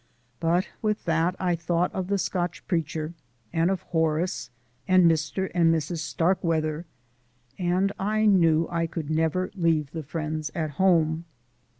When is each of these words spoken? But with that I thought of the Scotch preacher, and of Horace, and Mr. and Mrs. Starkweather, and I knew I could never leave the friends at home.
But 0.39 0.67
with 0.81 1.05
that 1.05 1.35
I 1.39 1.55
thought 1.55 1.93
of 1.93 2.07
the 2.07 2.17
Scotch 2.17 2.65
preacher, 2.67 3.13
and 3.53 3.69
of 3.69 3.83
Horace, 3.83 4.49
and 4.87 5.05
Mr. 5.05 5.51
and 5.53 5.71
Mrs. 5.71 5.99
Starkweather, 5.99 6.87
and 7.59 7.91
I 7.99 8.25
knew 8.25 8.67
I 8.71 8.87
could 8.87 9.11
never 9.11 9.51
leave 9.53 9.91
the 9.91 10.01
friends 10.01 10.49
at 10.55 10.71
home. 10.71 11.25